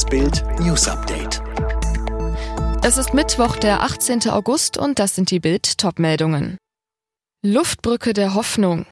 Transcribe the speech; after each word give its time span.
Das 0.00 0.08
Bild 0.08 0.42
News 0.60 0.88
Update. 0.88 1.42
Es 2.82 2.96
ist 2.96 3.12
Mittwoch, 3.12 3.56
der 3.56 3.82
18. 3.82 4.30
August 4.30 4.78
und 4.78 4.98
das 4.98 5.14
sind 5.14 5.30
die 5.30 5.40
Bild 5.40 5.76
Topmeldungen. 5.76 6.56
Luftbrücke 7.44 8.14
der 8.14 8.32
Hoffnung. 8.32 8.86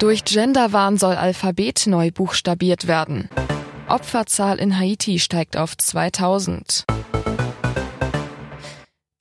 Durch 0.00 0.24
Genderwahn 0.24 0.98
soll 0.98 1.14
Alphabet 1.14 1.86
neu 1.86 2.10
buchstabiert 2.10 2.88
werden. 2.88 3.28
Opferzahl 3.86 4.58
in 4.58 4.76
Haiti 4.76 5.20
steigt 5.20 5.56
auf 5.56 5.76
2000. 5.76 6.84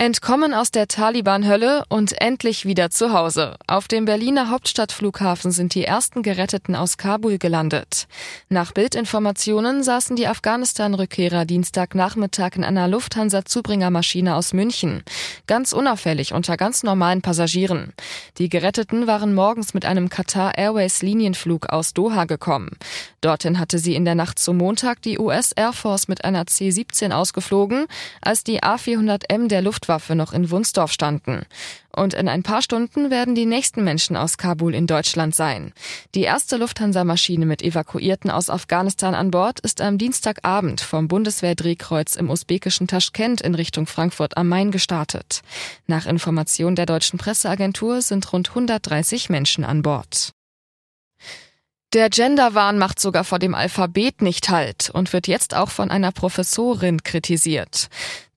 Entkommen 0.10 0.56
aus 0.56 0.72
der 0.72 0.88
Taliban-Hölle 0.88 1.84
und 1.88 2.20
endlich 2.20 2.66
wieder 2.66 2.90
zu 2.90 3.14
Hause. 3.14 3.58
Auf 3.68 3.88
dem 3.88 4.06
Berliner 4.06 4.50
Hauptstadtflughafen 4.50 5.52
sind 5.52 5.76
die 5.76 5.86
ersten 5.86 6.24
Geretteten 6.24 6.76
aus 6.76 6.98
Kabul 6.98 7.38
gelandet. 7.38 8.08
Nach 8.50 8.72
Bildinformationen 8.72 9.84
saßen 9.84 10.16
die 10.16 10.26
Afghanistan-Rückkehrer 10.26 11.46
Dienstagnachmittag 11.46 12.56
in 12.56 12.64
einer 12.64 12.88
Lufthansa-Zubringermaschine 12.88 14.36
aus 14.36 14.52
München. 14.52 15.04
Ganz 15.46 15.74
unauffällig 15.74 16.34
unter 16.34 16.58
ganz 16.58 16.82
normalen 16.82 17.22
Passagieren. 17.22 17.94
Die 18.40 18.50
Geretteten 18.50 19.06
waren 19.06 19.36
morgens 19.36 19.76
mit 19.76 19.86
einem 19.86 20.10
Qatar 20.10 20.58
Airways 20.58 21.04
Linienflug 21.04 21.70
aus 21.70 21.94
Doha 21.94 22.26
gekommen. 22.26 22.72
Dorthin 23.22 23.60
hatte 23.60 23.78
sie 23.78 23.94
in 23.94 24.06
der 24.06 24.16
Nacht 24.16 24.40
zum 24.40 24.58
Montag 24.58 25.04
die 25.04 25.20
US 25.20 25.52
Air 25.52 25.74
Force 25.74 26.08
mit 26.08 26.26
einer 26.26 26.48
C-17 26.48 27.12
ausgeflogen, 27.12 27.86
als 28.22 28.44
die 28.44 28.64
A-400M 28.64 29.50
der 29.50 29.62
Luftwaffe 29.62 29.99
Luftwaffe 30.00 30.16
noch 30.16 30.34
in 30.34 30.50
Wunsdorf 30.50 30.92
standen. 30.92 31.46
Und 31.92 32.14
in 32.14 32.30
ein 32.30 32.44
paar 32.44 32.62
Stunden 32.62 33.10
werden 33.10 33.36
die 33.36 33.46
nächsten 33.46 33.84
Menschen 33.84 34.16
aus 34.16 34.38
Kabul 34.38 34.74
in 34.74 34.88
Deutschland 34.88 35.36
sein. 35.36 35.74
Die 36.16 36.22
erste 36.22 36.58
Lufthansa-Maschine 36.58 37.46
mit 37.46 37.62
Evakuierten 37.62 38.32
aus 38.32 38.50
Afghanistan 38.50 39.14
an 39.14 39.32
Bord 39.32 39.60
ist 39.60 39.82
am 39.82 39.98
Dienstagabend 39.98 40.80
vom 40.80 41.08
Bundeswehrdrehkreuz 41.08 42.16
im 42.16 42.30
usbekischen 42.30 42.88
Taschkent 42.88 43.42
in 43.42 43.56
Richtung 43.56 43.88
Frankfurt 43.88 44.38
am 44.38 44.48
Main 44.48 44.72
gestartet. 44.72 45.42
Nach 45.88 46.06
Information 46.06 46.76
der 46.76 46.86
deutschen 46.86 47.20
Presseagentur 47.20 48.02
sind 48.02 48.32
rund 48.32 48.50
130 48.50 49.30
Menschen 49.30 49.66
an 49.66 49.82
Bord. 49.82 50.32
Der 51.94 52.12
Genderwahn 52.12 52.78
macht 52.78 53.00
sogar 53.00 53.24
vor 53.24 53.40
dem 53.40 53.56
Alphabet 53.56 54.22
nicht 54.22 54.50
Halt 54.50 54.92
und 54.92 55.12
wird 55.12 55.28
jetzt 55.28 55.56
auch 55.56 55.72
von 55.72 55.90
einer 55.90 56.12
Professorin 56.12 57.02
kritisiert. 57.02 57.90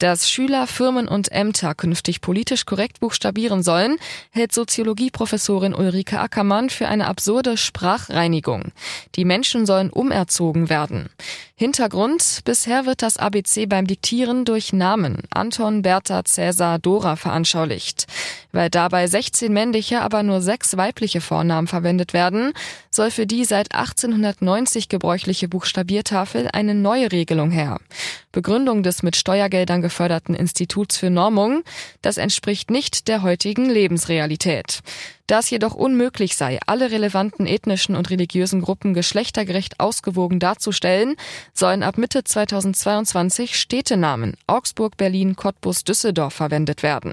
Dass 0.02 0.28
Schüler, 0.28 0.66
Firmen 0.66 1.06
und 1.06 1.30
Ämter 1.30 1.76
künftig 1.76 2.20
politisch 2.20 2.66
korrekt 2.66 2.98
buchstabieren 2.98 3.62
sollen, 3.62 3.98
hält 4.32 4.50
Soziologieprofessorin 4.50 5.76
Ulrike 5.76 6.18
Ackermann 6.18 6.70
für 6.70 6.88
eine 6.88 7.06
absurde 7.06 7.56
Sprachreinigung. 7.56 8.72
Die 9.14 9.24
Menschen 9.24 9.64
sollen 9.64 9.90
umerzogen 9.90 10.68
werden. 10.68 11.08
Hintergrund, 11.54 12.40
bisher 12.44 12.86
wird 12.86 13.02
das 13.02 13.16
ABC 13.16 13.66
beim 13.66 13.86
Diktieren 13.86 14.44
durch 14.44 14.72
Namen 14.72 15.18
Anton, 15.30 15.82
Bertha, 15.82 16.24
Cäsar, 16.24 16.80
Dora 16.80 17.14
veranschaulicht. 17.14 18.08
Weil 18.50 18.70
dabei 18.70 19.06
16 19.06 19.52
männliche, 19.52 20.00
aber 20.00 20.24
nur 20.24 20.40
sechs 20.42 20.76
weibliche 20.76 21.20
Vornamen 21.20 21.68
verwendet 21.68 22.12
werden, 22.12 22.52
soll 22.90 23.12
für 23.12 23.28
die 23.28 23.44
seit 23.44 23.72
1890 23.72 24.88
gebräuchliche 24.88 25.46
Buchstabiertafel 25.46 26.48
eine 26.52 26.74
neue 26.74 27.12
Regelung 27.12 27.52
her. 27.52 27.78
Begründung 28.32 28.82
des 28.82 29.04
mit 29.04 29.14
Steuergeldern 29.14 29.82
geförderten 29.92 30.34
Instituts 30.34 30.96
für 30.96 31.10
Normung, 31.10 31.64
das 32.00 32.16
entspricht 32.16 32.70
nicht 32.70 33.08
der 33.08 33.20
heutigen 33.20 33.68
Lebensrealität. 33.68 34.80
Da 35.26 35.40
es 35.40 35.50
jedoch 35.50 35.74
unmöglich 35.74 36.34
sei, 36.34 36.58
alle 36.66 36.90
relevanten 36.90 37.46
ethnischen 37.46 37.94
und 37.94 38.08
religiösen 38.08 38.62
Gruppen 38.62 38.94
geschlechtergerecht 38.94 39.80
ausgewogen 39.80 40.40
darzustellen, 40.40 41.16
sollen 41.52 41.82
ab 41.82 41.98
Mitte 41.98 42.24
2022 42.24 43.58
Städtenamen 43.58 44.34
Augsburg, 44.46 44.96
Berlin, 44.96 45.36
Cottbus, 45.36 45.84
Düsseldorf 45.84 46.32
verwendet 46.32 46.82
werden. 46.82 47.12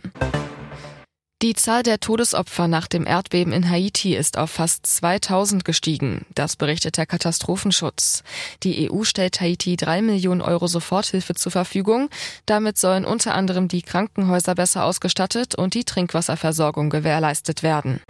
Die 1.41 1.53
Zahl 1.53 1.83
der 1.83 2.02
Todesopfer 2.02 2.67
nach 2.67 2.87
dem 2.87 3.08
Erdbeben 3.08 3.53
in 3.53 3.69
Haiti 3.69 4.14
ist 4.14 4.37
auf 4.37 4.52
fast 4.52 4.86
2000 4.86 5.64
gestiegen. 5.64 6.25
Das 6.36 6.58
berichtet 6.58 6.97
der 6.97 7.05
Katastrophenschutz. 7.05 8.23
Die 8.64 8.91
EU 8.91 9.05
stellt 9.05 9.39
Haiti 9.39 9.77
drei 9.77 10.02
Millionen 10.02 10.41
Euro 10.41 10.67
Soforthilfe 10.67 11.36
zur 11.36 11.53
Verfügung. 11.53 12.09
Damit 12.45 12.77
sollen 12.77 13.05
unter 13.05 13.36
anderem 13.36 13.69
die 13.69 13.83
Krankenhäuser 13.83 14.53
besser 14.53 14.83
ausgestattet 14.83 15.55
und 15.55 15.75
die 15.75 15.86
Trinkwasserversorgung 15.86 16.89
gewährleistet 16.89 17.64
werden. 17.64 18.02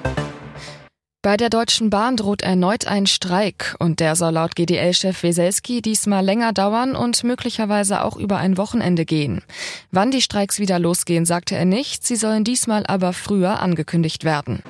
Bei 1.22 1.36
der 1.36 1.50
Deutschen 1.50 1.90
Bahn 1.90 2.16
droht 2.16 2.44
erneut 2.44 2.88
ein 2.88 3.06
Streik 3.06 3.76
und 3.80 4.00
der 4.00 4.16
soll 4.16 4.32
laut 4.32 4.56
GDL-Chef 4.56 5.22
Weselski 5.22 5.82
diesmal 5.82 6.24
länger 6.24 6.54
dauern 6.54 6.96
und 6.96 7.26
möglicherweise 7.26 8.06
auch 8.06 8.16
über 8.16 8.38
ein 8.38 8.56
Wochenende 8.56 9.04
gehen. 9.04 9.42
Wann 9.92 10.12
die 10.12 10.22
Streiks 10.22 10.60
wieder 10.60 10.80
losgehen, 10.80 11.26
sagte 11.26 11.58
er 11.58 11.66
nicht, 11.66 12.08
sie 12.08 12.16
sollen 12.16 12.46
diesmal 12.46 12.86
aber 12.88 13.12
früher 13.12 13.60
angekündigt 13.60 14.24
werden. 14.24 14.64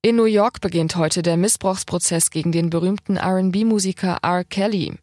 In 0.00 0.14
New 0.14 0.26
York 0.26 0.60
beginnt 0.60 0.94
heute 0.94 1.22
der 1.22 1.36
Missbrauchsprozess 1.36 2.30
gegen 2.30 2.52
den 2.52 2.70
berühmten 2.70 3.16
R&B-Musiker 3.16 4.18
R. 4.22 4.44
Kelly. 4.44 4.94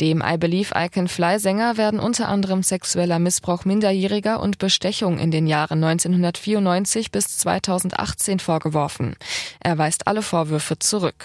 Dem 0.00 0.22
I 0.24 0.36
Believe 0.38 0.72
I 0.78 0.88
Can 0.88 1.08
Fly-Sänger 1.08 1.76
werden 1.76 1.98
unter 1.98 2.28
anderem 2.28 2.62
sexueller 2.62 3.18
Missbrauch 3.18 3.64
Minderjähriger 3.64 4.40
und 4.40 4.58
Bestechung 4.58 5.18
in 5.18 5.32
den 5.32 5.48
Jahren 5.48 5.82
1994 5.82 7.10
bis 7.10 7.36
2018 7.38 8.38
vorgeworfen. 8.38 9.16
Er 9.58 9.76
weist 9.76 10.06
alle 10.06 10.22
Vorwürfe 10.22 10.78
zurück. 10.78 11.24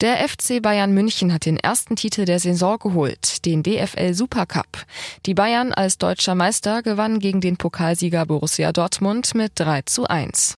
Der 0.00 0.28
FC 0.28 0.60
Bayern 0.60 0.92
München 0.92 1.32
hat 1.32 1.46
den 1.46 1.58
ersten 1.58 1.94
Titel 1.94 2.24
der 2.24 2.40
Saison 2.40 2.80
geholt, 2.80 3.46
den 3.46 3.62
DFL 3.62 4.14
Supercup. 4.14 4.84
Die 5.26 5.34
Bayern 5.34 5.72
als 5.72 5.96
deutscher 5.96 6.34
Meister 6.34 6.82
gewannen 6.82 7.20
gegen 7.20 7.40
den 7.40 7.56
Pokalsieger 7.56 8.26
Borussia 8.26 8.72
Dortmund 8.72 9.36
mit 9.36 9.52
3 9.54 9.82
zu 9.82 10.08
1. 10.08 10.57